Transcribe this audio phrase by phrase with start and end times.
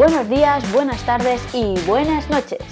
[0.00, 2.62] Buenos días, buenas tardes y buenas noches.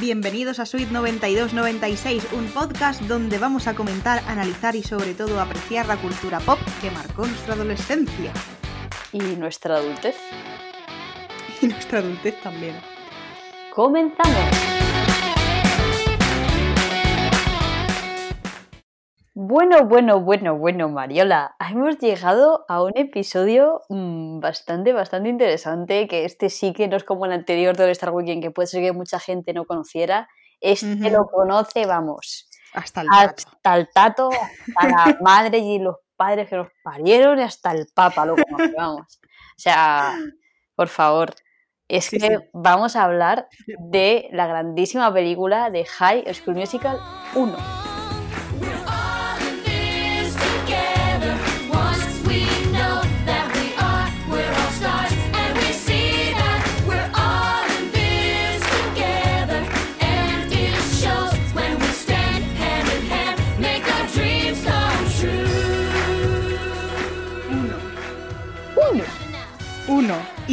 [0.00, 5.86] Bienvenidos a Suite 9296, un podcast donde vamos a comentar, analizar y sobre todo apreciar
[5.86, 8.32] la cultura pop que marcó nuestra adolescencia.
[9.12, 10.16] Y nuestra adultez.
[11.62, 12.74] Y nuestra adultez también.
[13.72, 14.59] Comenzamos.
[19.34, 21.54] Bueno, bueno, bueno, bueno, Mariola.
[21.70, 27.04] Hemos llegado a un episodio mm, bastante, bastante interesante, que este sí que no es
[27.04, 30.28] como el anterior de Star Weekend, que puede ser que mucha gente no conociera.
[30.60, 33.34] Este lo conoce, vamos, Hasta el tato.
[33.46, 37.86] hasta el tato, hasta la madre y los padres que nos parieron y hasta el
[37.94, 39.20] papa lo conoce, vamos.
[39.22, 40.18] O sea,
[40.74, 41.34] por favor.
[41.88, 42.34] Es Sí, que sí.
[42.52, 46.98] vamos a hablar de la grandísima película de High School Musical
[47.34, 47.89] 1.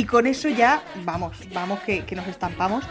[0.10, 2.86] Con eso ya, vamos, vamos que, que nos estampamos.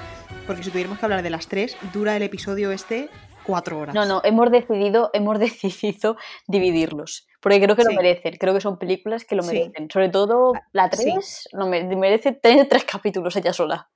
[0.46, 3.08] Porque si tuviéramos que hablar de las tres, dura el episodio este
[3.44, 3.94] cuatro horas.
[3.94, 7.26] No, no, hemos decidido, hemos decidido dividirlos.
[7.40, 7.96] Porque creo que lo Sí.
[7.96, 8.36] merecen.
[8.38, 9.54] Creo que son películas que lo Sí.
[9.56, 9.88] merecen.
[9.90, 11.04] Sobre todo la sí.
[11.12, 13.88] 3 lo me- merece tener tres capítulos ella sola.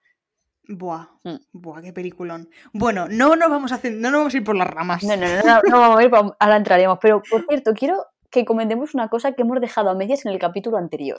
[0.68, 1.36] Buah, Mm.
[1.52, 2.48] buah, qué peliculón.
[2.72, 5.02] Bueno, no nos vamos a hacer, no nos vamos a ir por las ramas.
[5.02, 6.98] No, no, no, no, no vamos a ir, ahora entraremos.
[7.00, 10.38] Pero, por cierto, quiero que comentemos una cosa que hemos dejado a medias en el
[10.38, 11.18] capítulo anterior.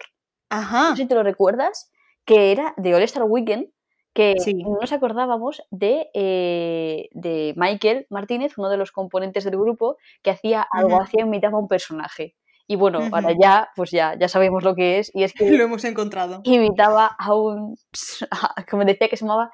[0.51, 0.89] Ajá.
[0.89, 1.91] No sé si te lo recuerdas,
[2.25, 3.69] que era de All Star Weekend,
[4.13, 4.53] que Sí.
[4.55, 10.31] no nos acordábamos de, eh, de Michael Martínez, uno de los componentes del grupo, que
[10.31, 12.35] hacía algo, hacía imitaba a un personaje.
[12.67, 13.39] Y bueno, ahora Ujú.
[13.41, 16.41] ya, pues ya, ya sabemos lo que es, y es que Lo hemos encontrado.
[16.43, 17.75] imitaba a un,
[18.69, 19.51] como decía que se llamaba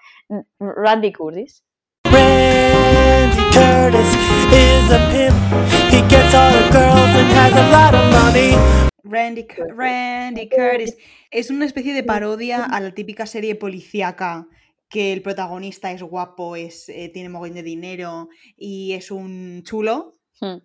[0.59, 1.63] Randy Curtis.
[2.05, 4.11] Randy Curtis
[4.51, 5.35] is a pimp.
[5.91, 8.55] He gets all the girls and has a lot of money.
[9.09, 10.97] Randy, Cu- Randy Curtis.
[11.31, 14.47] Es una especie de parodia a la típica serie policíaca
[14.89, 20.17] que el protagonista es guapo, es, eh, tiene mogollón de dinero y es un chulo.
[20.39, 20.57] Hmm.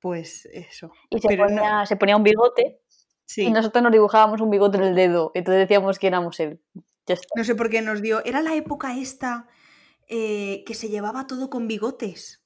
[0.00, 0.90] Pues eso.
[1.10, 2.80] Y se Pero no- ponía, se ponía un bigote,
[3.24, 3.42] Sí.
[3.42, 6.60] y nosotros nos dibujábamos un bigote en el dedo, entonces decíamos que éramos él.
[7.06, 7.26] Ya está.
[7.36, 8.24] No sé por qué nos dio.
[8.24, 9.46] Era la época esta
[10.08, 12.41] eh, que se llevaba todo con bigotes.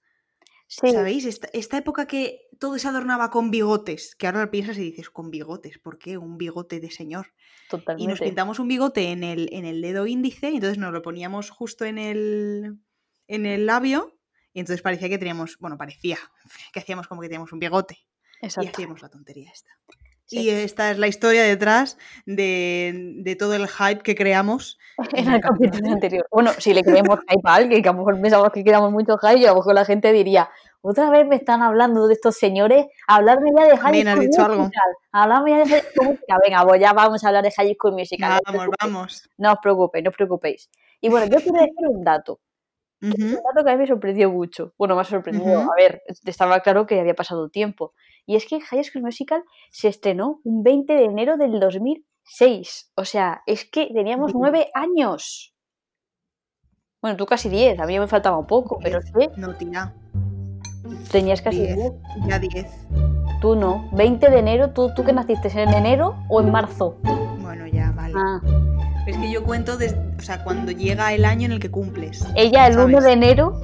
[0.69, 1.25] Sí, ¿Sabéis?
[1.25, 4.17] Esta, esta época que todo se adornaba con bigotes.
[4.17, 5.79] Que ahora piensas y dices, ¿con bigotes?
[5.79, 6.19] ¿Por qué?
[6.19, 7.27] Un bigote de señor.
[7.27, 8.25] Y nos totalmente.
[8.25, 11.85] pintamos un bigote en el, en el dedo índice y entonces nos lo poníamos justo
[11.85, 12.79] en el,
[13.29, 14.19] en el labio
[14.53, 16.19] y entonces parecía que teníamos, bueno, parecía
[16.73, 17.99] que hacíamos como que teníamos un bigote
[18.41, 18.71] y Exacto.
[18.71, 19.71] hacíamos la tontería esta.
[20.27, 20.41] Sí.
[20.41, 24.79] Y esta es la historia detrás de, de todo el hype que creamos.
[25.13, 26.27] en el capítulo anterior.
[26.31, 29.17] Bueno, si le creemos hype a alguien, que a lo mejor pensamos que creamos mucho
[29.19, 30.51] hype, y a lo mejor la gente diría,
[30.81, 34.27] otra vez me están hablando de estos señores, hablarme ya de High Bien, has School
[34.27, 34.59] dicho algo.
[34.63, 36.39] Musical, hablarme ya de High School Musical.
[36.45, 38.31] Venga, pues ya vamos a hablar de High School Musical.
[38.31, 39.31] no os Vamos, preocupéis, vamos.
[39.39, 40.71] No os preocupéis, no os preocupéis.
[41.01, 42.41] Y bueno, yo quiero decir un dato,
[43.01, 44.73] es un dato que a mí me sorprendió mucho.
[44.79, 47.95] Bueno, me ha sorprendido, a ver, estaba claro que había pasado tiempo.
[48.27, 52.93] Y es que High School Musical se estrenó un 20 de enero del 2006.
[52.97, 55.55] O sea, es que teníamos nueve años.
[57.01, 59.95] Bueno, tú casi 10, a mí me faltaba un poco, pero que No, tía.
[61.13, 61.77] tenías casi 10.
[61.77, 61.93] 10.
[62.27, 62.67] Ya 10.
[63.41, 63.89] Tú no.
[63.93, 66.97] 20 de enero, ¿tú, tú que naciste en enero o en marzo?
[67.41, 68.15] Bueno, ya, vale.
[68.17, 68.41] Ah,
[69.07, 72.27] Es que yo cuento desde, o sea, cuando llega el año en el que cumples.
[72.35, 73.05] ella el 1 ¿sabes?
[73.05, 73.61] de enero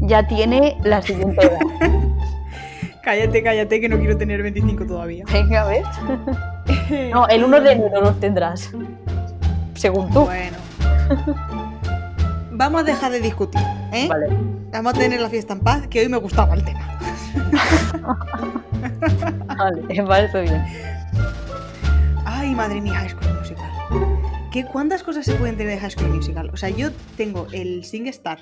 [0.00, 1.58] ya tiene la siguiente edad.
[3.02, 5.24] Cállate, cállate, que no quiero tener 25 todavía.
[5.32, 5.82] Venga, a ver.
[7.12, 8.70] No, el 1 de enero los tendrás.
[9.74, 10.24] Según tú.
[10.24, 10.56] Bueno.
[12.52, 14.06] Vamos a dejar de discutir, ¿eh?
[14.08, 14.28] Vale.
[14.70, 16.98] Vamos a tener la fiesta en paz, que hoy me gustaba el tema.
[19.56, 20.64] Vale, me parece bien.
[22.24, 23.70] Ay, madre mía, High School Musical.
[24.52, 26.50] ¿Qué, ¿Cuántas cosas se pueden tener de High School Musical?
[26.52, 28.40] O sea, yo tengo el SingStar.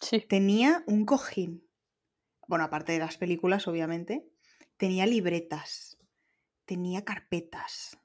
[0.00, 0.24] Sí.
[0.28, 1.63] Tenía un cojín.
[2.48, 4.26] Bueno, aparte de las películas, obviamente.
[4.76, 5.98] Tenía libretas.
[6.66, 7.98] Tenía carpetas.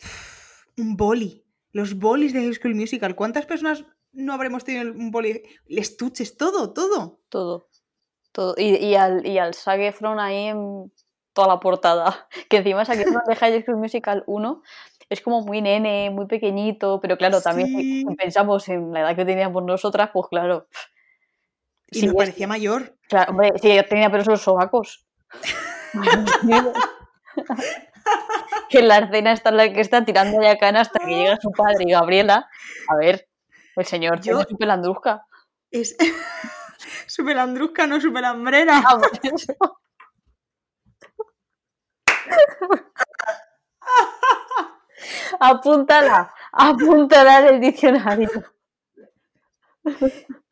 [0.78, 1.44] Un boli.
[1.72, 3.14] Los bolis de High School Musical.
[3.16, 5.42] ¿Cuántas personas no habremos tenido un boli?
[5.68, 7.20] Estuches, todo, todo.
[7.28, 7.68] Todo.
[8.32, 8.54] Todo.
[8.58, 10.92] Y, y al, y al Zac Efron ahí en
[11.34, 12.28] toda la portada.
[12.50, 14.62] Que encima Zac Efron de High School Musical 1
[15.10, 18.04] es como muy nene, muy pequeñito, pero claro, también Sí.
[18.18, 20.68] pensamos en la edad que teníamos nosotras, pues claro.
[21.92, 22.96] Y Sí, nos parecía mayor.
[23.08, 25.06] Claro, hombre, sí, ella tenía pero esos sobacos.
[28.68, 31.50] que la escena está en la que está tirando de cana hasta que llega su
[31.52, 32.48] padre y Gabriela.
[32.88, 33.28] A ver,
[33.76, 35.26] el señor Yo- tiene su pelandrusca.
[35.70, 35.96] Es
[37.06, 38.82] super andrusca, no super hambrera.
[38.84, 39.54] Ah, eso.
[45.40, 48.30] apúntala, apúntala en el diccionario.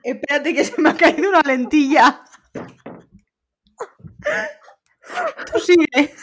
[0.03, 2.23] Espérate que se me ha caído una lentilla.
[5.53, 6.15] Tú sigue.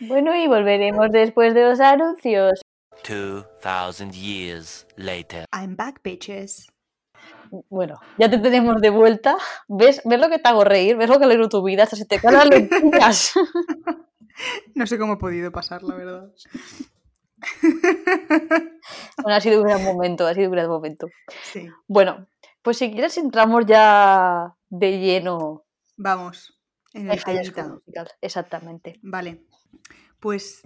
[0.00, 2.60] Bueno, y volveremos después de los anuncios.
[3.08, 5.46] 2,000 years later.
[5.52, 6.68] I'm back, bitches.
[7.70, 9.36] Bueno, ya te tenemos de vuelta.
[9.68, 10.96] ¿Ves, ¿Ves lo que te hago reír?
[10.96, 11.84] ¿Ves lo que alegro tu vida?
[11.84, 13.34] Hasta se te caen las lentillas.
[14.74, 16.30] No sé cómo he podido pasar, la verdad.
[19.22, 21.08] Bueno, ha sido un gran momento, ha sido un gran momento.
[21.52, 21.68] Sí.
[21.88, 22.26] Bueno,
[22.62, 25.64] pues si quieres entramos ya de lleno
[25.96, 26.58] Vamos.
[26.92, 27.16] En el.
[27.26, 27.82] Musical.
[28.20, 28.98] Exactamente.
[29.02, 29.42] Vale.
[30.20, 30.62] Pues,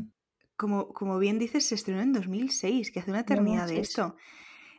[0.57, 3.89] como, como bien dices, se estrenó en 2006, que hace una eternidad de 2006.
[3.89, 4.17] esto.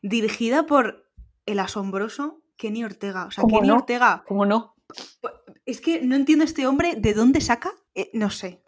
[0.01, 1.09] Dirigida por
[1.45, 3.25] el asombroso Kenny Ortega.
[3.25, 3.75] O sea, ¿Cómo Kenny no?
[3.75, 4.23] Ortega.
[4.27, 4.75] ¿Cómo no?
[5.65, 7.71] Es que no entiendo este hombre de dónde saca.
[7.95, 8.61] eh, no sé.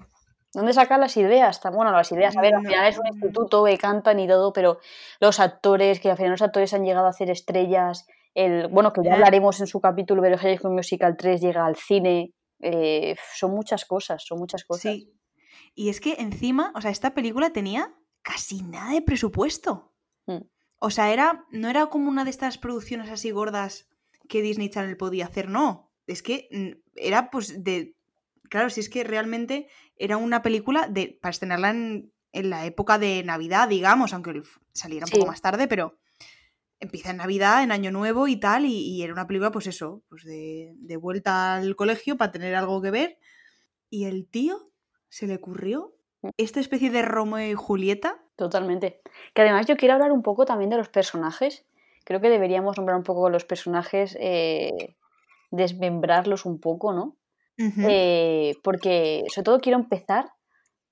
[0.54, 1.60] ¿Dónde sacan las ideas?
[1.74, 4.80] Bueno, las ideas, a ver, al final es un instituto que cantan y todo, pero
[5.20, 8.06] los actores, que al final los actores han llegado a hacer estrellas,
[8.36, 11.76] el, bueno, que ya hablaremos en su capítulo, pero High School Musical 3 llega al
[11.76, 14.94] cine, eh, son muchas cosas, son muchas cosas.
[14.94, 15.14] Sí.
[15.76, 19.94] Y es que encima, o sea, esta película tenía casi nada de presupuesto.
[20.26, 20.46] Mm.
[20.80, 23.88] O sea, era, no era como una de estas producciones así gordas
[24.30, 25.92] que Disney Channel podía hacer, no.
[26.08, 27.96] Es que mm, era pues de...
[28.50, 29.68] Claro, si es que realmente
[30.04, 34.42] era una película de para estrenarla en, en la época de Navidad, digamos, aunque
[34.74, 35.18] saliera un Sí.
[35.18, 35.98] poco más tarde, pero
[36.80, 40.04] empieza en Navidad, en Año Nuevo y tal, y, y era una película, pues eso,
[40.10, 43.18] pues de, de vuelta al colegio para tener algo que ver.
[43.90, 44.72] Y el tío
[45.10, 46.30] se le ocurrió Mm.
[46.38, 48.24] esta especie de Romeo y Julieta.
[48.38, 49.02] Totalmente.
[49.34, 51.66] Que además yo quiero hablar un poco también de los personajes.
[52.06, 54.96] Creo que deberíamos nombrar un poco los personajes, eh,
[55.52, 57.18] desmembrarlos un poco, ¿no?
[57.58, 60.26] Eh, porque sobre todo quiero empezar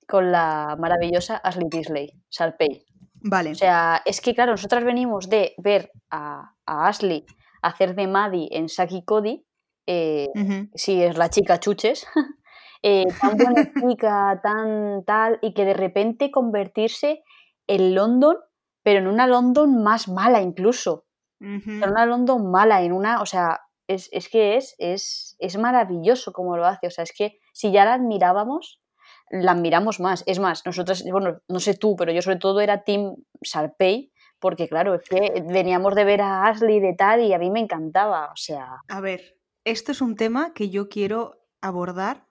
[0.08, 2.86] con la maravillosa Ashley Tisdale, Sharpay.
[3.24, 3.52] Vale.
[3.52, 7.26] O sea, es que claro, nosotras venimos de ver a, a Ashley
[7.62, 9.46] hacer de Maddie en Saki Cody,
[9.88, 10.28] eh,
[10.76, 12.06] sí es la chica chuches,
[12.84, 17.24] eh, tan buena chica, tan tal, y que de repente convertirse
[17.68, 18.38] en London,
[18.84, 21.06] pero en una London más mala incluso,
[21.40, 23.62] en una London mala, en una, o sea,
[23.94, 27.72] es, es que es, es, es maravilloso como lo hace, o sea, es que si
[27.72, 28.82] ya la admirábamos,
[29.30, 30.24] la admiramos más.
[30.28, 34.68] Es más, nosotros, bueno, no sé tú, pero yo sobre todo era Team Sharpay, porque
[34.68, 38.32] claro, es que veníamos de ver a Ashley de tal y a mí me encantaba,
[38.32, 42.28] o sea, A ver, esto es un tema que yo quiero abordar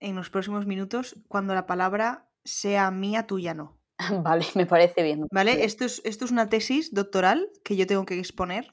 [0.00, 3.78] en los próximos minutos cuando la palabra sea mía, tuya no.
[4.22, 5.26] vale, me parece bien.
[5.32, 5.64] ¿Vale?
[5.64, 8.68] Esto es, esto es una tesis doctoral que yo tengo que exponer.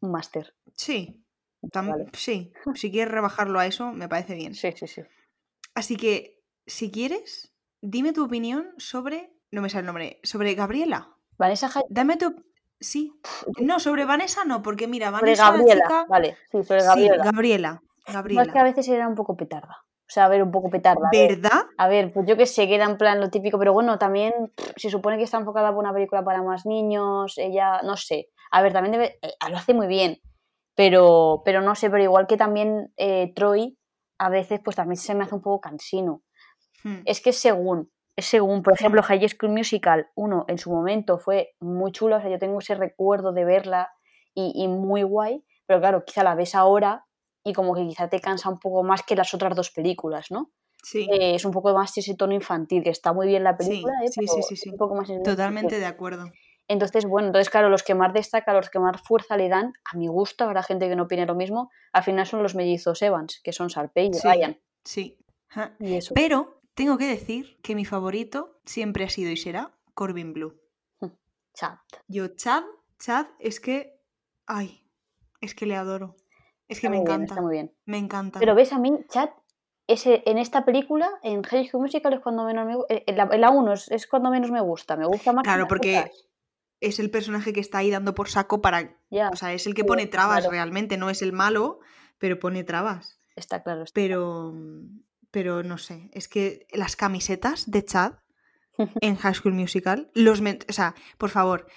[0.00, 0.54] Un máster.
[0.74, 1.24] Sí.
[1.62, 2.06] Vale.
[2.12, 2.52] Sí.
[2.74, 4.54] Si quieres rebajarlo a eso, me parece bien.
[4.54, 5.02] Sí, sí, sí.
[5.74, 9.32] Así que, si quieres, dime tu opinión sobre.
[9.50, 10.20] No me sale el nombre.
[10.22, 11.14] Sobre Gabriela.
[11.38, 12.34] Vanessa Hudgens Dame tu.
[12.80, 13.12] Sí.
[13.60, 15.44] No, sobre Vanessa no, porque mira, sobre Vanessa.
[15.44, 15.82] la Gabriela.
[15.84, 17.24] chica- Vale, sí, sobre Sí, Gabriela.
[17.24, 17.82] Gabriela.
[18.42, 19.76] No, es que a veces era un poco petarda.
[19.82, 21.06] O sea, a ver, un poco petarda.
[21.06, 21.36] a ver.
[21.36, 21.66] ¿Verdad?
[21.78, 24.32] A ver, pues yo que sé que era en plan lo típico, pero bueno, también
[24.56, 28.28] pff, se supone que está enfocada por una película para más niños, ella, no sé.
[28.50, 30.20] A ver, también debe, eh, lo hace muy bien,
[30.80, 33.76] pero, pero no sé, pero igual que también eh, Troy,
[34.18, 36.22] a veces pues también se me hace un poco cansino.
[36.82, 37.02] Hmm.
[37.04, 41.50] Es que según, es según, por ejemplo, High School Musical 1 en su momento fue
[41.60, 43.90] muy chula, o sea, yo tengo ese recuerdo de verla
[44.34, 47.04] y, y muy guay, pero claro, quizá la ves ahora
[47.44, 50.50] y como que quizá te cansa un poco más que las otras dos películas, ¿no?
[50.82, 51.06] Sí.
[51.12, 53.92] eh, es un poco más ese tono infantil, que está muy bien la Sí, película,
[54.02, 54.08] ¿eh?
[54.08, 54.70] sí, pero sí, sí, sí.
[54.70, 56.24] un poco más en- Totalmente de acuerdo.
[56.70, 59.96] Entonces, bueno, entonces claro, los que más destacan, los que más fuerza le dan, a
[59.96, 63.40] mi gusto, habrá gente que no opine lo mismo, al final son los mellizos Evans,
[63.42, 64.28] que son Sarpey y Sí.
[64.28, 64.60] Ryan.
[64.84, 65.18] Sí.
[65.48, 65.74] Ja.
[65.80, 66.14] Y eso.
[66.14, 70.54] Pero tengo que decir que mi favorito siempre ha sido y será Corbin Blue.
[71.54, 71.78] Chat.
[72.06, 72.62] Yo, Chad,
[72.98, 74.00] Chad, es que.
[74.46, 74.86] Ay,
[75.40, 76.14] es que le adoro.
[76.68, 77.34] Es que Está me bien, encanta.
[77.34, 77.74] está muy bien.
[77.86, 78.38] Me encanta.
[78.38, 79.30] Pero ves, a mí, Chat,
[79.88, 83.16] ese, en esta película, en High School Musical es cuando menos me gu- eh, En
[83.16, 84.96] la, en la 1 es, es cuando menos me gusta.
[84.96, 85.42] Me gusta más.
[85.42, 86.04] Claro, porque.
[86.80, 88.96] Es el personaje que está ahí dando por saco para.
[89.32, 90.52] O sea, es el que sí, pone trabas claro.
[90.52, 91.80] realmente, no es el malo,
[92.18, 93.18] pero pone trabas.
[93.36, 93.84] está claro.
[93.84, 94.54] está Pero.
[95.30, 98.14] Pero no sé, es que las camisetas de Chad
[99.00, 101.68] en High School Musical, los o sea, por favor,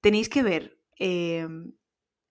[0.00, 1.46] tenéis que ver eh,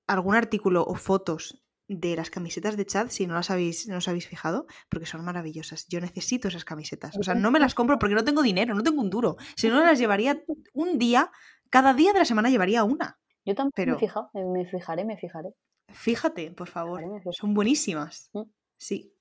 [0.08, 4.08] algún artículo o fotos de las camisetas de Chad, si no las habéis, no os
[4.08, 5.88] habéis fijado, porque son maravillosas.
[5.88, 7.16] Yo necesito esas camisetas.
[7.18, 9.38] O sea, no me las compro porque no tengo dinero, no tengo un duro.
[9.56, 10.44] Si no, las llevaría
[10.74, 11.32] un día,
[11.70, 13.20] cada día de la semana llevaría una.
[13.46, 15.50] Yo tampoco me Pero- he fijado, eh, me fijaré, me fijaré.
[15.90, 17.00] Fíjate, por favor.
[17.00, 17.38] Fijaré, me fijaré.
[17.38, 18.30] Son buenísimas.
[18.34, 18.42] Mm.
[18.78, 19.14] Sí.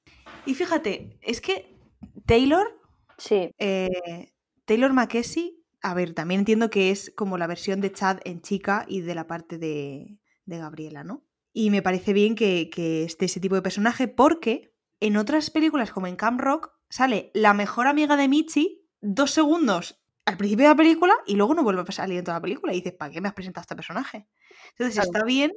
[0.45, 1.79] Y fíjate, es que
[2.27, 2.81] Taylor,
[3.19, 4.33] Sí, eh,
[4.67, 8.85] Taylor Mackenzie, a ver, también entiendo que es como la versión de Chad en chica
[8.89, 11.25] y de la parte de, de Gabriela, ¿no?
[11.53, 15.93] Y me parece bien que, que esté ese tipo de personaje porque en otras películas
[15.93, 20.71] como en Camp Rock sale la mejor amiga de Michi dos segundos al principio de
[20.71, 23.11] la película y luego no vuelve a salir en toda la película y dices, ¿para
[23.13, 24.27] qué me has presentado a este personaje?
[24.71, 25.11] Entonces Claro.
[25.11, 25.53] está bien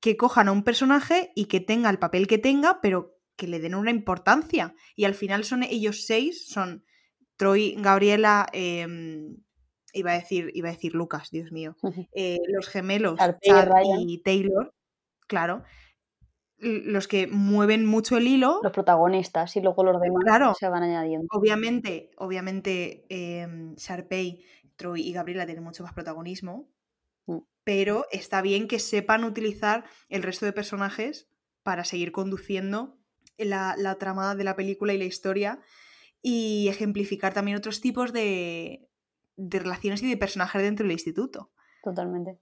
[0.00, 3.60] que cojan a un personaje y que tenga el papel que tenga, pero que le
[3.60, 4.74] den una importancia.
[4.96, 6.84] Y al final son ellos seis, son
[7.36, 9.36] Troy, Gabriela, em,
[9.92, 11.76] iba, a decir, iba a decir Lucas, Dios mío,
[12.14, 14.00] eh, los gemelos, y Chad Ryan.
[14.00, 14.74] y Taylor,
[15.26, 15.62] claro,
[16.58, 18.60] los que mueven mucho el hilo.
[18.62, 20.54] los protagonistas y luego los demás Claro.
[20.58, 21.26] se van añadiendo.
[21.32, 23.04] Obviamente, obviamente,
[23.76, 24.42] Sharpay,
[24.76, 26.68] Troy y Gabriela tienen mucho más protagonismo,
[27.26, 27.38] Mm.
[27.64, 31.28] pero está bien que sepan utilizar el resto de personajes
[31.62, 32.98] para seguir conduciendo
[33.38, 35.60] la, la trama de la película y la historia
[36.22, 38.88] y ejemplificar también otros tipos de,
[39.36, 41.50] de relaciones y de personajes dentro del instituto.
[41.82, 42.38] Totalmente.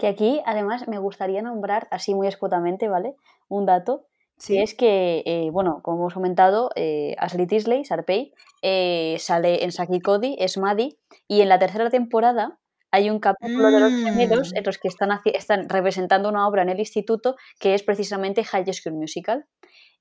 [0.00, 3.14] Que aquí, además, me gustaría nombrar, así muy escuetamente, ¿vale?
[3.48, 4.06] Un dato,
[4.38, 9.62] Sí, que es que, eh, bueno, como hemos comentado, eh, Ashley Tisley, Sharpay, eh, sale
[9.62, 10.96] en Saki Cody, es Maddie,
[11.28, 12.58] y en la tercera temporada
[12.90, 14.56] hay un capítulo de los gemelos Mm.
[14.56, 18.72] en los que están, están representando una obra en el instituto que es precisamente High
[18.72, 19.44] School Musical.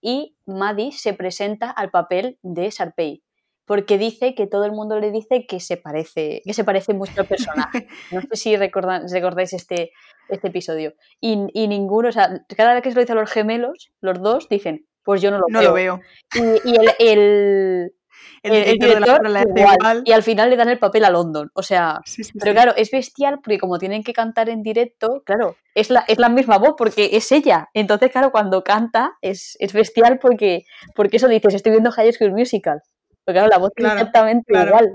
[0.01, 3.22] Y Maddie se presenta al papel de Sharpay,
[3.70, 7.14] porque dice que todo el mundo le dice que se parece, que se parece mucho
[7.22, 7.88] al personaje.
[8.12, 9.92] No sé si recordan- recordáis este,
[10.28, 10.96] este episodio.
[11.22, 14.50] Y, y ninguno, o sea, cada vez que se lo dicen los gemelos, los dos
[14.50, 15.70] dicen, pues yo no lo no veo.
[15.70, 16.02] lo veo.
[16.34, 17.94] Y, y el, el,
[18.42, 20.02] El, el- el director de la igual.
[20.04, 21.52] Y al final le dan el papel a London.
[21.54, 22.56] O sea, Sí, sí, pero sí.
[22.56, 26.30] claro, es bestial porque como tienen que cantar en directo, claro, es la, es la
[26.30, 27.70] misma voz porque es ella.
[27.76, 30.64] Entonces, claro, cuando canta es, es bestial porque,
[30.96, 32.82] porque eso dices, estoy viendo High School Musical.
[33.26, 34.70] Porque claro, la voz Claro, es exactamente claro.
[34.70, 34.94] igual.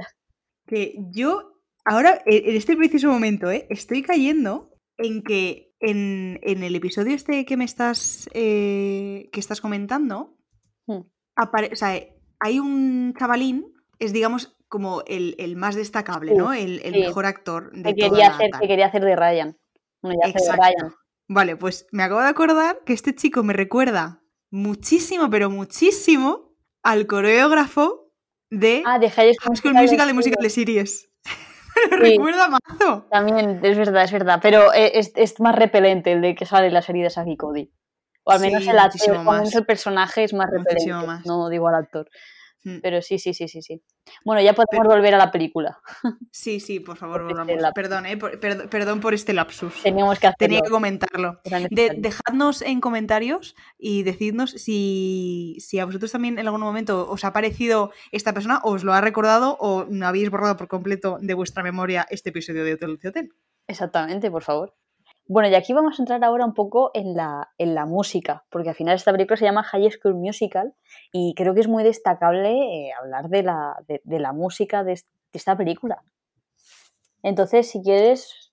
[0.67, 3.67] que yo ahora, en en este preciso momento, ¿eh?
[3.71, 9.61] estoy cayendo en que en, en el episodio este que me estás, eh, que estás
[9.61, 10.37] comentando,
[10.87, 11.01] Hmm.
[11.37, 11.99] apare- o sea,
[12.41, 16.53] hay un chavalín, es digamos como el, el más destacable, Sí, ¿no?
[16.53, 17.01] El, el sí.
[17.01, 19.57] mejor actor de Que quería, hacer, que quería hacer de Ryan.
[20.03, 20.63] Bueno, ya hace de Exacto.
[20.63, 20.95] Ryan.
[21.29, 27.07] Vale, pues me acabo de acordar que este chico me recuerda muchísimo, pero muchísimo al
[27.07, 28.04] coreógrafo
[28.59, 31.09] de Ah, de High High School Musical de Musical de Series.
[31.91, 32.11] me lo Sí.
[32.13, 33.07] recuerda mazo.
[33.11, 34.39] También, es verdad, es verdad.
[34.43, 37.37] Pero e- es, es más repelente el de que sale en la serie de Saki
[37.37, 37.71] Cody.
[38.25, 40.71] O al menos Sí, el, actor, o al menos el personaje es más Muchísimo
[41.01, 41.07] repelente.
[41.07, 41.27] más.
[41.27, 42.09] No digo al actor.
[42.65, 42.79] Mm.
[42.83, 43.83] Pero sí, sí, sí, sí, sí.
[44.25, 45.79] Bueno, ya podemos Pero- volver a la película.
[46.33, 47.63] Sí, sí, por favor, Por este volvamos.
[47.63, 47.75] lapsus.
[47.75, 49.83] Perdón, eh, por, perd- perdón por este lapsus.
[49.83, 50.37] Teníamos que hacerlo.
[50.39, 51.41] Tenía que comentarlo.
[51.71, 57.25] De- dejadnos en comentarios y decidnos si, si a vosotros también en algún momento os
[57.25, 61.19] ha parecido esta persona, o os lo ha recordado o no habéis borrado por completo
[61.21, 63.33] de vuestra memoria este episodio de Hotel Lucio Hotel.
[63.69, 64.75] Exactamente, por favor.
[65.27, 68.69] Bueno, y aquí vamos a entrar ahora un poco en la, en la música, porque
[68.69, 70.75] al final esta película se llama High School Musical
[71.13, 72.51] y creo que es muy destacable
[72.89, 76.03] eh, hablar de la, de, de la música de, es- de esta película.
[77.23, 78.53] Entonces, si quieres,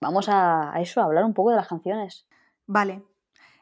[0.00, 2.26] vamos a, a eso, a hablar un poco de las canciones.
[2.66, 3.02] Vale.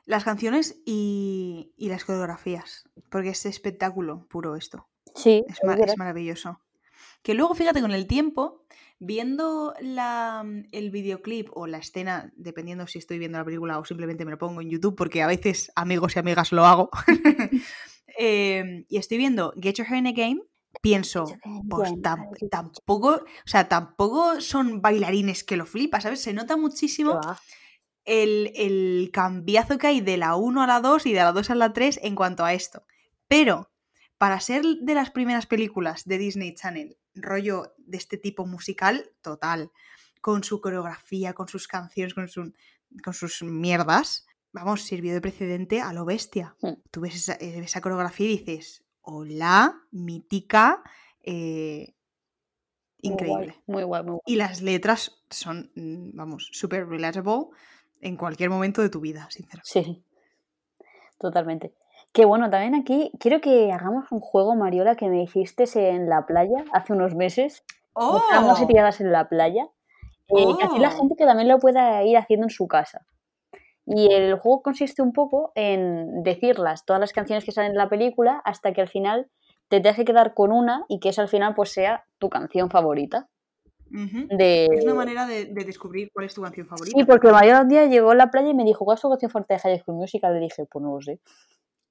[0.06, 4.86] Las canciones y, y las coreografías, porque es espectáculo puro esto.
[5.14, 6.60] Sí, ma- es maravilloso.
[7.22, 8.64] Que luego, fíjate, con el tiempo,
[8.98, 14.24] viendo la, el videoclip o la escena, dependiendo si estoy viendo la película o simplemente
[14.24, 16.90] me lo pongo en YouTube, porque a veces, amigos y amigas, lo hago,
[18.18, 20.40] eh, y estoy viendo Get Your Hair in a Game,
[20.82, 21.24] pienso,
[21.68, 26.20] pues tam- tampoco, o sea, tampoco son bailarines que lo flipas, ¿sabes?
[26.20, 27.20] Se nota muchísimo
[28.04, 31.50] el, el cambiazo que hay de la 1 a la 2 y de la 2
[31.50, 32.84] a la 3 en cuanto a esto.
[33.28, 33.70] Pero
[34.18, 39.70] para ser de las primeras películas de Disney Channel, rollo de este tipo musical, total,
[40.20, 42.52] con su coreografía, con sus canciones, con, su-
[43.02, 46.56] con sus mierdas, vamos, sirvió de precedente a lo bestia.
[46.62, 46.72] Mm.
[46.90, 50.82] Tú ves esa, eh, esa coreografía y dices, hola, mítica,
[51.22, 51.94] eh,
[53.02, 53.62] Muy guay, increíble.
[53.66, 54.20] Muy guay, muy guay.
[54.26, 57.48] Y las letras son, mm, vamos, súper relatable
[58.00, 59.70] en cualquier momento de tu vida, sinceramente.
[59.70, 60.04] Sí,
[61.18, 61.74] totalmente.
[62.14, 66.24] Que bueno, también aquí quiero que hagamos un juego, Mariola, que me hiciste en la
[66.26, 67.64] playa hace unos meses.
[67.92, 69.64] Buscamos y tiradas en la playa.
[70.28, 70.92] eh, que así la ¡Oh!
[70.92, 73.04] gente que también lo pueda ir haciendo en su casa.
[73.84, 77.88] Y el juego consiste un poco en decirlas, todas las canciones que salen en la
[77.88, 79.28] película, hasta que al final
[79.68, 82.70] te tengas que quedar con una y que esa al final pues sea tu canción
[82.70, 83.28] favorita.
[83.90, 84.66] De...
[84.72, 86.96] Es una manera de, de descubrir cuál es tu canción favorita.
[86.96, 89.10] Sí, porque María un día llegó a la playa y me dijo, ¿cuál es tu
[89.10, 90.32] canción favorita de High School Musical?
[90.32, 91.20] Le dije, pues no lo sé.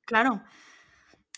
[0.05, 0.43] Claro.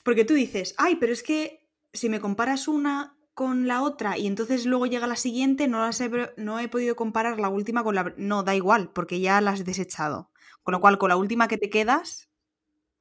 [0.03, 4.27] Porque tú dices, ay, pero es que si me comparas una con la otra y
[4.27, 7.95] entonces luego llega la siguiente, no, las he, no he podido comparar la última con
[7.95, 8.13] la...
[8.17, 10.31] No, da igual, porque ya la has desechado.
[10.63, 12.29] Con lo cual, con la última que te quedas,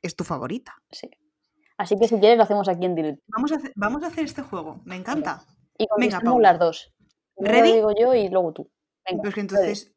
[0.03, 0.83] es tu favorita.
[0.91, 1.11] Sí.
[1.77, 3.23] Así que si quieres lo hacemos aquí en directo.
[3.29, 5.45] Vamos a hacer, vamos a hacer este juego, me encanta.
[5.79, 6.95] Y Venga, las dos.
[7.37, 7.73] Primero ¿Ready?
[7.75, 8.71] digo yo y luego tú.
[9.09, 9.55] Venga, Pero es que ready.
[9.55, 9.95] entonces...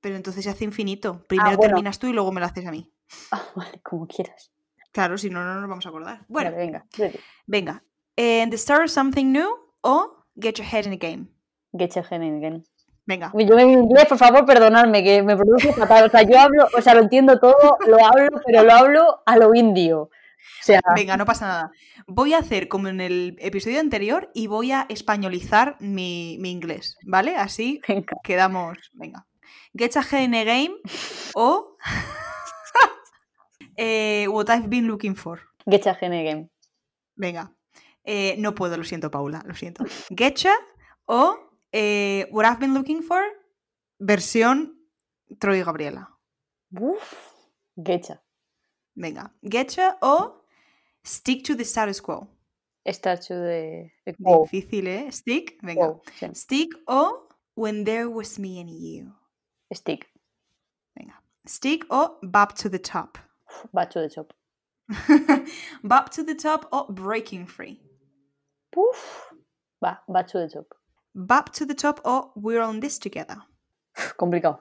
[0.00, 1.24] Pero entonces se hace infinito.
[1.26, 1.72] Primero bueno.
[1.74, 2.92] terminas tú y luego me lo haces a mí.
[3.32, 4.53] Ah, vale, como quieras.
[4.94, 6.24] Claro, si no, no nos vamos a acordar.
[6.28, 6.86] Bueno, Vale, venga.
[7.46, 7.82] venga.
[8.16, 9.48] And the start of something new
[9.82, 11.26] o get your head in the game.
[11.72, 12.64] Get your head in again.
[13.04, 13.32] Venga.
[13.36, 16.04] Yo en inglés, por favor, perdonadme, que me pronuncio fatal.
[16.06, 19.36] O sea, yo hablo, o sea, lo entiendo todo, lo hablo, pero lo hablo a
[19.36, 20.02] lo indio.
[20.02, 20.10] O
[20.62, 21.70] sea, Venga, no pasa nada.
[22.06, 26.96] Voy a hacer como en el episodio anterior y voy a españolizar mi, mi inglés,
[27.04, 27.36] ¿vale?
[27.36, 28.14] Así venga.
[28.22, 28.78] quedamos.
[28.94, 29.26] Venga.
[29.76, 30.76] Get your head in the game
[31.34, 31.76] o
[33.76, 35.40] eh, what I've been looking for.
[35.66, 36.50] Get your head in again.
[37.16, 37.54] Venga.
[38.04, 39.84] Eh, no puedo, lo siento, Paula, lo siento.
[40.10, 40.52] Getcha
[41.06, 41.38] o
[41.72, 43.22] eh, What I've Been Looking For,
[43.98, 44.78] versión
[45.38, 46.10] Troy Gabriela.
[46.70, 47.32] Uf,
[47.76, 48.22] getcha.
[48.94, 49.34] Venga.
[49.42, 50.44] Getcha o
[51.04, 52.28] Stick to the Status Quo.
[52.84, 53.92] Hecho de...
[54.18, 55.10] wow, Difícil, ¿eh?
[55.10, 55.58] Stick.
[55.62, 55.86] Venga.
[55.86, 56.34] wow, sí.
[56.34, 59.14] Stick o When There Was Me and You.
[59.72, 60.06] Stick.
[60.94, 61.22] Venga.
[61.46, 63.18] Stick o Bop to the Top.
[63.72, 64.32] Bacho de chop.
[65.82, 67.80] Bop to the Top o Breaking Free.
[68.76, 69.32] Uf.
[69.82, 70.66] Va, bacho de chop.
[71.14, 73.36] Bop to the Top o We're on This Together.
[74.18, 74.60] Complicado.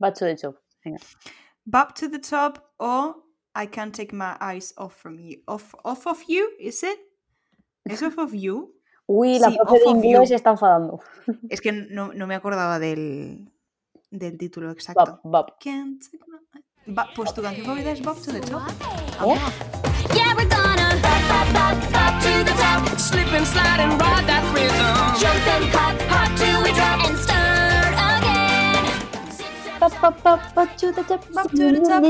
[0.00, 0.56] bacho de chop.
[0.84, 0.98] Venga.
[1.66, 3.22] Bop to the Top o
[3.54, 5.42] I Can't Take My Eyes Off From You.
[5.46, 6.98] Off, off of You, is it?
[7.88, 8.74] ¿Es off of you?
[9.08, 11.00] Uy, la Sí, profe de inglés se está enfadando.
[11.50, 13.50] Es que no, no me acordaba del,
[14.10, 15.20] del título exacto.
[15.24, 15.60] Bop, bop.
[15.60, 18.62] Can't take my eyes- Ba- pues tu canción favorita es Bop to the Top.
[19.20, 19.36] ¿Oh?
[20.14, 22.98] Yeah, we're gonna bop, bop, bop, bop to the top.
[22.98, 25.14] Slip and slide and ride that rhythm.
[25.20, 28.84] Jump and hop, hop till we drop and start again.
[29.30, 31.24] Zip, zap, Bop, bop, bop, bacho de chop.
[31.32, 32.02] Bop to the top.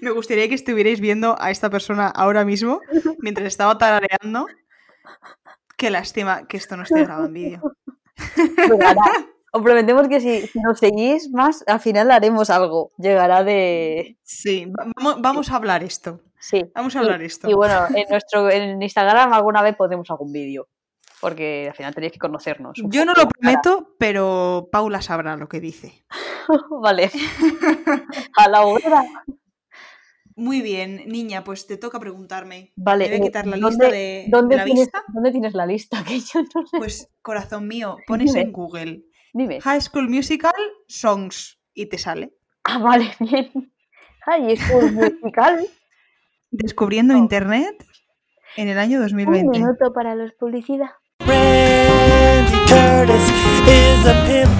[0.00, 2.80] Me gustaría que estuvierais viendo a esta persona ahora mismo
[3.18, 4.46] mientras estaba tarareando.
[5.76, 7.62] Qué lástima que esto no esté grabado en vídeo.
[9.56, 12.90] Os prometemos que si, nos seguís más, al final haremos algo.
[12.98, 14.18] Llegará de...
[14.24, 16.20] Sí, va- vamos, vamos a hablar esto.
[16.40, 16.62] Sí.
[16.74, 17.48] Vamos a Y- hablar esto.
[17.48, 20.66] Y bueno, en nuestro en Instagram alguna vez pondremos algún vídeo.
[21.20, 22.76] Porque al final tenéis que conocernos.
[22.90, 23.30] Yo no lo cara.
[23.40, 26.04] prometo, pero Paula sabrá lo que dice.
[26.82, 27.10] vale.
[28.36, 29.04] A la hora.
[30.36, 32.72] Muy bien, niña, pues te toca preguntarme.
[32.76, 33.04] Vale.
[33.04, 35.02] A eh, quitar la ¿dónde- lista de, ¿dónde de la tienes, vista.
[35.08, 36.02] ¿Dónde tienes la lista?
[36.08, 36.76] Que yo no sé.
[36.76, 39.60] Pues, corazón mío, pones en Google Dime.
[39.60, 40.52] High School Musical
[40.88, 42.32] Songs y te sale.
[42.64, 43.50] Ah, vale, bien.
[44.48, 45.66] Es un musical.
[46.50, 47.84] Descubriendo Internet
[48.56, 49.58] en el año Un 2020.
[49.58, 50.90] minuto para los publicidad.
[51.20, 53.28] Randy Curtis
[53.66, 54.50] is a pimp.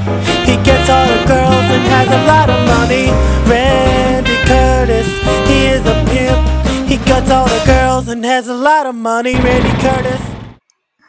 [0.46, 3.10] He gets all the girls and has a lot of money.
[3.48, 5.06] Randy Curtis,
[5.48, 6.88] he is a pimp.
[6.88, 9.34] He gets all the girls and has a lot of money.
[9.37, 10.34] Randy Curtis.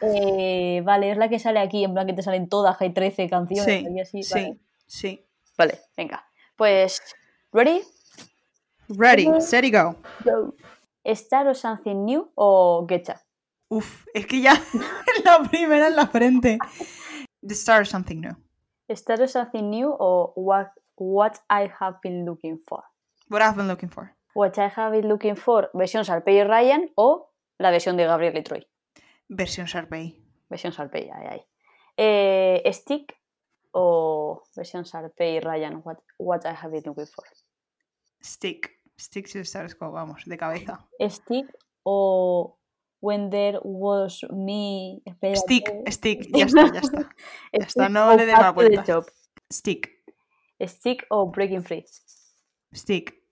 [0.00, 3.28] Eh, vale, es la que sale aquí, en plan que te salen todas, hay 13
[3.28, 3.64] canciones.
[3.64, 4.58] Sí, y así, sí, vale.
[4.86, 5.26] sí.
[5.56, 6.24] Vale, venga.
[6.56, 7.00] Pues,
[7.52, 7.82] ¿ready?
[8.88, 9.96] Ready, set y go.
[10.24, 10.54] Go.
[11.02, 13.22] ¿Star o Something New o Getcha?
[13.68, 14.52] Uf, es que ya
[15.24, 16.58] la primera en la frente.
[17.46, 18.36] The Star is Something New.
[18.88, 22.84] ¿Star o Something New o what, what I Have Been Looking For?
[23.28, 24.14] What I've been looking for.
[24.34, 28.36] What I Have Been Looking For, versión Sarpey y Ryan o la versión de Gabriel
[28.36, 28.66] y Troy.
[29.28, 30.22] Versión Sharpay.
[30.48, 31.40] Versión Sarpey, ay, ay.
[31.96, 33.16] Eh, ¿Stick
[33.72, 35.82] o versión Sarpey y Ryan?
[35.84, 37.24] What, what I Have Been Looking For.
[38.22, 38.70] Stick.
[38.98, 39.40] Stick to
[39.78, 40.88] quo, vamos, de cabeza.
[41.00, 41.46] Stick
[41.84, 42.58] o
[43.00, 45.00] When There Was Me.
[45.04, 45.36] espérate.
[45.36, 47.14] Stick, stick, ya está, ya está.
[47.52, 48.86] Ya está, no le the vueltas.
[48.86, 49.04] Top.
[49.52, 49.90] Stick,
[50.60, 51.84] Stick o Breaking Free.
[52.72, 53.22] stick.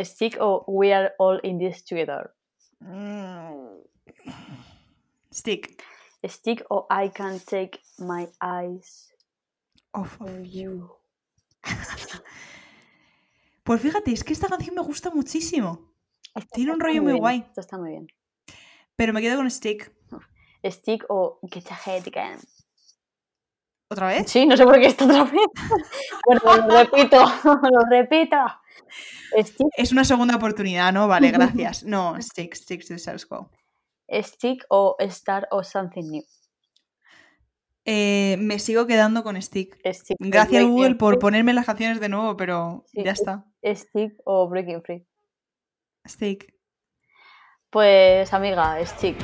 [0.00, 2.34] Stick o We Are All in This Together.
[2.80, 3.82] Mm.
[5.32, 5.82] Stick.
[6.24, 9.12] Stick o I Can't Take My Eyes
[9.92, 10.20] Off.
[10.20, 10.90] on You.
[13.64, 15.92] Pues fíjate, es que esta canción me gusta muchísimo.
[16.54, 17.44] Tiene un rollo muy guay.
[17.48, 18.06] Esto está muy bien.
[18.96, 19.92] Pero me quedo con Stick.
[20.64, 22.40] Stick o Get Your Head Again.
[23.90, 24.30] ¿Otra vez?
[24.30, 25.42] Sí, no sé por qué está otra vez.
[26.26, 28.36] Bueno, lo repito, lo repito.
[29.38, 31.06] Stick, Es una segunda oportunidad, ¿no?
[31.06, 31.84] Vale, gracias.
[31.84, 33.50] No, stick, stick to the status quo.
[34.10, 36.22] Stick o star o something new.
[37.84, 39.78] Eh, me sigo quedando con stick.
[40.18, 41.20] Gracias Google por free.
[41.20, 43.44] ponerme las canciones de nuevo, pero Sí, ya es- está.
[43.64, 45.06] Stick o breaking free.
[46.06, 46.54] Stick.
[47.70, 49.16] Pues amiga, stick.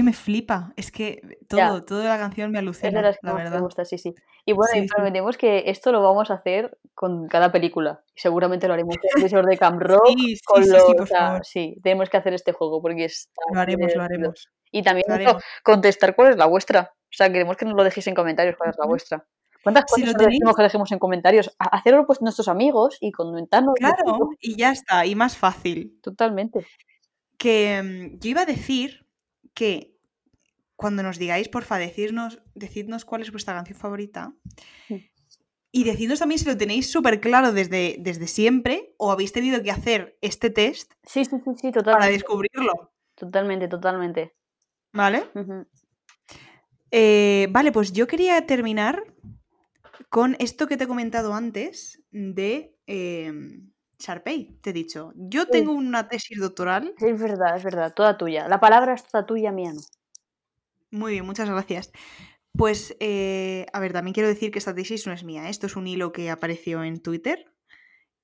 [0.00, 0.72] Que me flipa.
[0.76, 1.80] Es que todo, Ya.
[1.86, 3.60] toda la canción me Es alucina, de las que la más me verdad.
[3.62, 4.14] gusta, sí, sí.
[4.46, 4.88] Y bueno, y Sí, sí.
[4.94, 8.02] prometemos que esto lo vamos a hacer con cada película.
[8.14, 10.06] Y seguramente lo haremos con Episodios de Camp Rock.
[10.16, 11.44] Sí, sí, con sí, los, sí, por o sea, favor.
[11.46, 14.48] sí, tenemos que hacer este juego porque está Lo haremos, lo haremos.
[14.72, 15.42] Y también haremos.
[15.62, 16.92] contestar cuál es la vuestra.
[16.94, 19.26] O sea, queremos que nos lo dejéis en comentarios cuál es la vuestra.
[19.62, 21.54] ¿Cuántas Si cosas lo os decimos que dejemos en comentarios?
[21.58, 23.74] Hacerlo pues nuestros amigos y comentarnos.
[23.76, 25.98] Claro, y ya está, y más fácil.
[26.02, 26.64] Totalmente.
[27.38, 29.06] Que mm, yo iba a decir
[29.54, 29.96] que
[30.76, 34.34] cuando nos digáis, porfa, decidnos, decidnos cuál es vuestra canción favorita.
[34.88, 35.10] Sí.
[35.72, 39.70] Y decidnos también si lo tenéis súper claro desde, desde siempre o habéis tenido que
[39.70, 42.92] hacer este test Sí, sí, sí, sí, para descubrirlo.
[43.14, 44.34] Totalmente, totalmente.
[44.92, 45.24] ¿Vale?
[46.90, 49.04] Eh, vale, pues yo quería terminar
[50.08, 53.32] con esto que te he comentado antes de eh,
[54.00, 55.12] Sharpay, te he dicho.
[55.14, 56.94] Yo tengo una tesis doctoral.
[56.98, 58.48] Es verdad, es verdad, toda tuya.
[58.48, 59.80] La palabra es toda tuya, mía no.
[60.90, 61.92] Muy bien, muchas gracias.
[62.52, 65.46] Pues, eh, a ver, también quiero decir que esta tesis no es mía.
[65.46, 65.50] ¿eh?
[65.50, 67.52] Esto es un hilo que apareció en Twitter.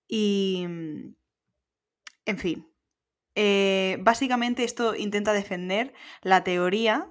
[0.09, 2.69] Y, en fin,
[3.35, 7.09] eh, básicamente esto intenta defender la teoría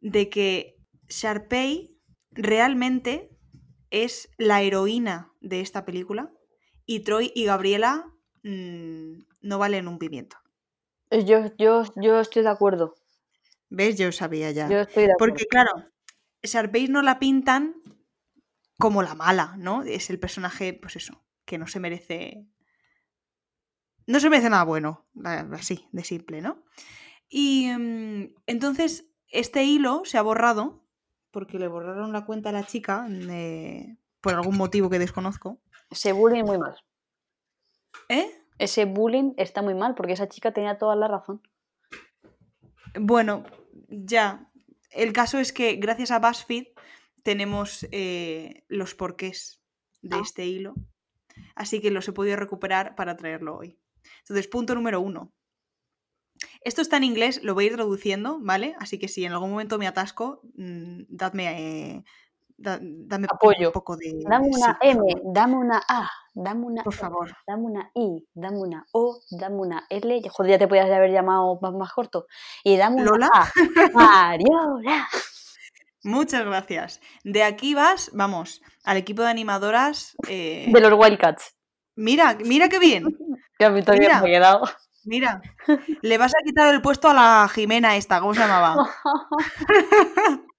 [0.00, 0.76] de que
[1.08, 1.98] Sharpay
[2.30, 3.36] realmente
[3.90, 6.32] es la heroína de esta película
[6.90, 10.38] y Troy y Gabriela mm, no valen un pimiento.
[11.10, 12.96] Eh, Yo, yo, yo estoy de acuerdo.
[13.68, 13.96] ¿Ves?
[13.96, 14.68] Yo sabía ya.
[14.68, 15.34] Yo estoy de acuerdo.
[15.34, 15.70] Porque, claro,
[16.42, 17.76] Sharpay no la pintan
[18.76, 19.84] como la mala, ¿no?
[19.84, 22.48] Es el personaje, pues eso, que no se merece.
[24.08, 25.06] No se merece nada bueno,
[25.52, 26.64] así, de simple, ¿no?
[27.28, 30.84] Y mm, entonces, este hilo se ha borrado,
[31.30, 33.06] porque le borraron la cuenta a la chica,
[34.20, 35.60] por algún motivo que desconozco.
[35.90, 36.76] Ese bullying muy mal.
[38.08, 38.30] ¿Eh?
[38.58, 41.42] Ese bullying está muy mal porque esa chica tenía toda la razón.
[42.98, 43.44] Bueno,
[43.88, 44.50] ya.
[44.90, 46.66] El caso es que gracias a BuzzFeed
[47.22, 49.62] tenemos eh, los porqués
[50.02, 50.20] de Ah.
[50.22, 50.74] este hilo.
[51.54, 53.78] Así que los he podido recuperar para traerlo hoy.
[54.20, 55.32] Entonces, punto número uno.
[56.62, 58.74] Esto está en inglés, lo voy a ir traduciendo, ¿vale?
[58.78, 61.46] Así que si en algún momento me atasco, mm, dadme,
[61.96, 62.04] eh,
[62.60, 63.72] da- dame un Apoyo.
[63.72, 64.22] poco de...
[64.28, 67.34] Dame una M, dame una A, dame una Por E, favor.
[67.46, 70.22] dame una I, dame una O, dame una L.
[70.30, 72.26] Joder, ya te podías haber llamado más, más corto.
[72.62, 73.30] Y dame una ¿Lola?
[73.32, 73.48] A.
[73.94, 75.08] Mariola.
[76.02, 77.00] Muchas gracias.
[77.24, 80.16] De aquí vas, vamos, al equipo de animadoras.
[80.28, 81.56] eh, De los Wildcats.
[81.96, 83.04] Mira, mira qué bien.
[83.58, 84.22] Que a mí todavía Mira.
[84.22, 84.64] me ha quedado.
[85.04, 85.42] Mira,
[86.00, 88.88] le vas a quitar el puesto a la Jimena esta, ¿cómo se llamaba?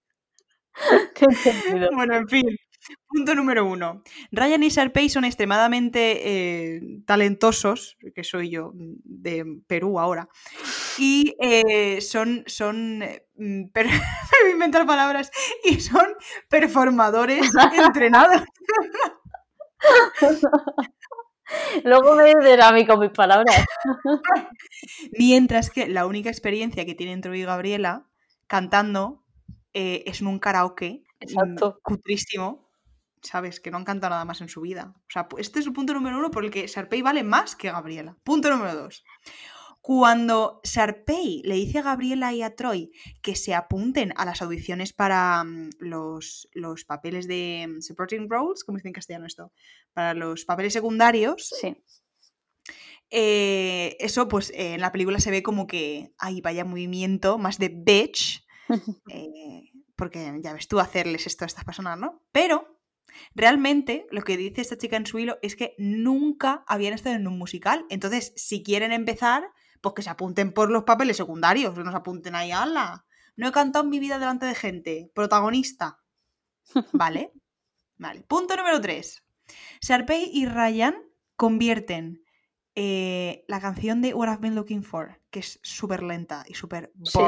[1.95, 2.45] Bueno, en fin.
[3.07, 4.01] Punto número uno.
[4.31, 10.27] Ryan y Sharpay son extremadamente eh, talentosos, que soy yo, mm, de Perú ahora.
[10.97, 13.88] Y eh, son, son, eh, mm, per-
[14.51, 15.29] inventar palabras,
[15.63, 16.07] y son
[16.49, 18.41] performadores entrenados.
[21.84, 23.65] Luego me mí con mis palabras.
[25.17, 28.07] Mientras que la única experiencia que tienen Troy y Gabriela
[28.47, 29.20] cantando
[29.73, 31.79] eh, es en un karaoke mm, Exacto.
[31.84, 32.69] cutrísimo,
[33.21, 33.60] ¿sabes?
[33.60, 34.93] Que no han cantado nada más en su vida.
[34.97, 37.71] O sea, este es el punto número uno por el que Sharpay vale más que
[37.71, 38.17] Gabriela.
[38.23, 39.03] Punto número dos.
[39.84, 42.91] Cuando Sharpay le dice a Gabriela y a Troy
[43.23, 48.63] que se apunten a las audiciones para mm, los, los papeles de mm, supporting roles,
[48.63, 49.51] ¿cómo se dice en castellano esto?
[49.93, 51.75] Para los papeles secundarios, Sí.
[53.10, 57.57] eh, eso, pues eh, en la película se ve como que hay vaya movimiento más
[57.57, 58.45] de bitch,
[59.10, 62.23] eh, porque ya ves tú hacerles esto a estas personas, ¿no?
[62.31, 62.79] Pero
[63.36, 67.27] realmente lo que dice esta chica en su hilo es que nunca habían estado en
[67.27, 67.86] un musical.
[67.89, 69.43] Entonces, si quieren empezar,
[69.81, 73.05] pues que se apunten por los papeles secundarios, que no se apunten ahí, ala.
[73.36, 75.12] No he cantado en mi vida delante de gente.
[75.13, 75.99] Protagonista.
[76.93, 77.31] ¿Vale?
[77.97, 78.23] Vale.
[78.23, 79.23] Punto número 3.
[79.81, 80.95] Sharpay y Ryan
[81.36, 82.23] convierten
[82.75, 86.91] eh, la canción de What I've Been Looking For, que es súper lenta y súper
[87.03, 87.19] Sí.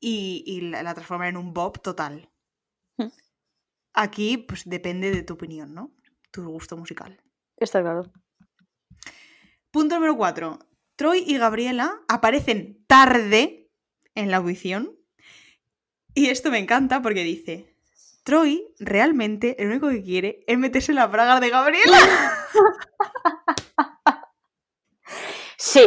[0.00, 2.30] Y, y la, la transforman en un bop total.
[3.92, 5.94] aquí pues depende de tu opinión, ¿no?
[6.30, 7.22] Tu gusto musical.
[7.56, 8.10] Está claro.
[9.70, 10.58] Punto número 4.
[10.96, 13.70] Troy y Gabriela aparecen tarde
[14.14, 14.96] en la audición.
[16.14, 17.76] Y esto me encanta porque dice,
[18.24, 21.98] Troy realmente lo único que quiere es meterse en la braga de Gabriela.
[25.62, 25.84] Sí.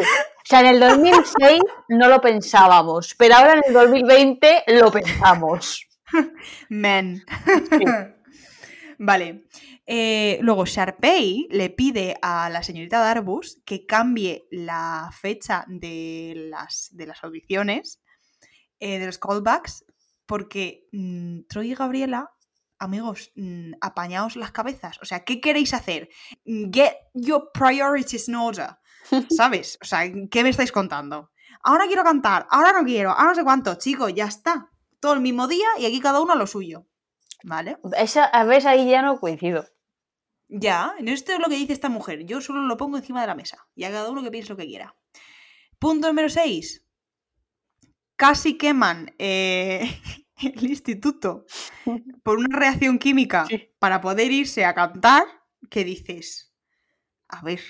[0.54, 5.88] O sea, en el 2006 no lo pensábamos, pero ahora en el 2020 lo pensamos.
[6.70, 7.24] Men.
[9.00, 9.46] vale.
[9.88, 16.90] Eh, luego, Sharpay le pide a la señorita Darbus que cambie la fecha de las,
[16.92, 18.00] de las audiciones,
[18.80, 19.86] eh, de los callbacks,
[20.28, 22.30] porque mm, Troy y Gabriela,
[22.78, 25.00] amigos, mm, apañaos las cabezas.
[25.02, 26.10] O sea, ¿qué queréis hacer?
[26.46, 28.78] Get your priorities in order.
[29.30, 29.78] ¿Sabes?
[29.82, 31.32] O sea, ¿qué me estáis contando?
[31.62, 34.70] Ahora quiero cantar, ahora no quiero, ahora no sé cuánto, chicos, ya está.
[35.00, 36.86] Todo el mismo día y aquí cada uno a lo suyo.
[37.44, 37.78] ¿Vale?
[37.98, 39.66] Esa, a veces ahí ya no coincido.
[40.48, 42.26] Ya, en esto es lo que dice esta mujer.
[42.26, 43.66] Yo solo lo pongo encima de la mesa.
[43.76, 44.96] Y a cada uno que piense lo que quiera.
[45.80, 46.86] Punto número 6.
[48.16, 50.00] Casi queman eh,
[50.42, 51.46] el instituto
[52.24, 53.74] por una reacción química Sí.
[53.80, 55.24] para poder irse a cantar.
[55.70, 56.54] ¿Qué dices?
[57.28, 57.62] A ver.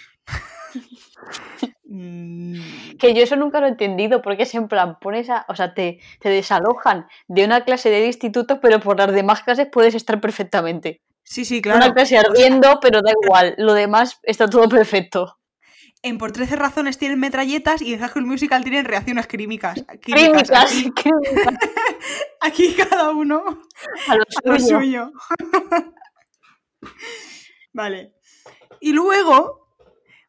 [1.85, 5.55] Mm, Que yo eso nunca lo he entendido, porque es en plan, pones a, o
[5.55, 9.93] sea, te, te desalojan de una clase del instituto, pero por las demás clases puedes
[9.95, 11.01] estar perfectamente.
[11.23, 11.93] sí, sí, Una claro.
[11.93, 15.37] clase ardiendo, pero da igual, lo demás está todo perfecto.
[16.01, 19.75] En Por 13 razones tienen metralletas y en High School Musical tienen reacciones químicas.
[20.01, 20.51] químicas.
[20.51, 21.55] Aquí, clínicas,
[22.41, 23.43] aquí cada uno
[24.09, 24.79] a lo a lo suyo.
[24.79, 25.11] suyo.
[27.73, 28.13] vale.
[28.81, 29.62] Y luego,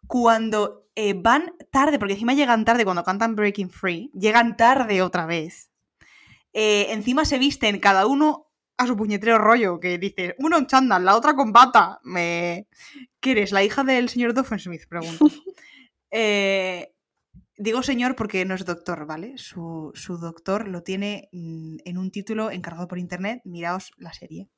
[0.06, 5.26] cuando eh, van tarde, porque encima llegan tarde cuando cantan Breaking Free, llegan tarde otra
[5.26, 5.70] vez.
[6.52, 8.44] eh, encima se visten cada uno
[8.76, 12.00] a su puñetero rollo, que dice, uno en chándal, la otra con bata.
[12.02, 12.66] Me...
[13.20, 13.52] ¿Qué eres?
[13.52, 14.86] ¿La hija del señor Doffensmith?
[14.88, 15.26] Pregunto.
[16.16, 16.94] Eh,
[17.56, 19.36] digo señor porque no es doctor, ¿vale?
[19.36, 23.40] Su, su doctor lo tiene mm, en un título encargado por internet.
[23.44, 24.48] Miraos la serie.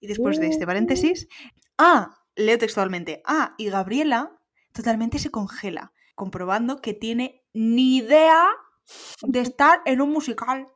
[0.00, 1.28] Y después de este paréntesis,
[1.76, 4.32] ah, leo textualmente, ah, y Gabriela
[4.74, 8.46] totalmente se congela, comprobando que tiene ni idea
[9.22, 10.68] de estar en un musical.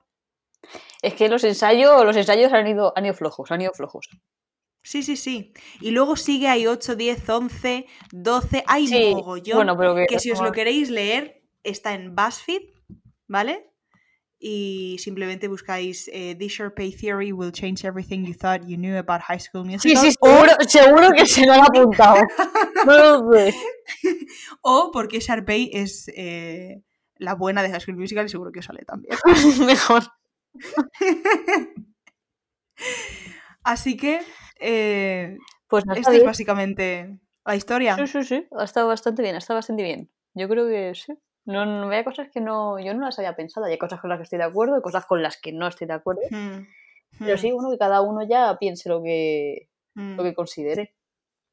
[1.03, 4.09] Es que los ensayos, los ensayos han ido, han ido flojos, han ido flojos.
[4.83, 5.53] Sí, sí, sí.
[5.81, 9.57] Y luego sigue, hay 8, 10, 11, 12, hay Sí, mogollón.
[9.57, 12.63] bueno, pero que, que si os lo queréis leer, está en BuzzFeed,
[13.27, 13.68] ¿vale?
[14.41, 19.21] Y simplemente buscáis eh, This Sharpay Theory will change everything you thought you knew about
[19.23, 19.97] High School Sí, Musical.
[19.97, 22.19] sí, o, seguro, seguro que se lo han apuntado.
[22.87, 23.53] No lo sé.
[24.63, 26.83] o porque Sharpay es eh,
[27.17, 29.17] la buena de High School Musical y seguro que os sale también.
[29.67, 30.05] Mejor.
[33.65, 34.21] Así que
[34.61, 37.97] eh, Pues no esta es básicamente la historia.
[37.97, 38.47] Sí, sí, sí.
[38.57, 40.11] Ha estado bastante bien, ha estado bastante bien.
[40.35, 41.13] Yo creo que sí.
[41.49, 43.65] No, no había cosas que no, yo no las había pensado.
[43.65, 45.87] Hay cosas con las que estoy de acuerdo y cosas con las que no estoy
[45.87, 46.21] de acuerdo.
[47.19, 50.95] Pero sí, uno que cada uno ya piense lo que, lo que considere.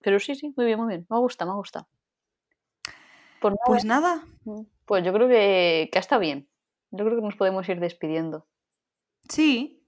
[0.02, 1.08] Pero sí, sí, muy bien, muy bien.
[1.10, 1.88] Me gusta, me gusta.
[3.40, 4.24] Pues nada, Pues nada,
[4.86, 6.50] pues yo creo que, que está bien.
[6.92, 8.46] Yo creo que nos podemos ir despidiendo.
[9.30, 9.82] sí,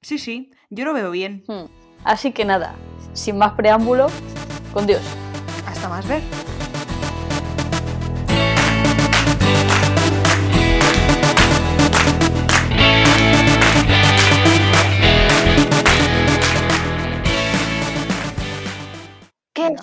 [0.00, 1.44] sí, sí, yo lo veo bien.
[1.46, 1.66] Hmm.
[2.02, 2.76] Así que nada,
[3.12, 4.06] sin más preámbulo,
[4.72, 5.02] con Dios.
[5.66, 6.22] Hasta más ver.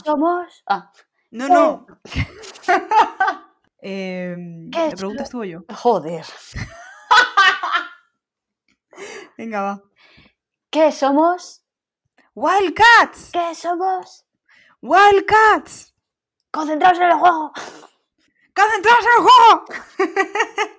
[0.03, 0.63] Somos?
[0.67, 0.91] Ah,
[1.31, 1.87] No, no.
[3.79, 5.61] Em, ¿Qué ¿Te preguntas tú o yo?
[5.75, 6.25] joder.
[9.37, 9.83] Venga, va.
[10.71, 11.63] ¿Qué somos?
[12.33, 13.29] Wildcats.
[13.31, 14.25] ¿Qué somos?
[14.81, 15.93] Wildcats.
[16.51, 17.51] Concentraos en el juego.
[18.55, 19.65] ¡Concentraos en el juego!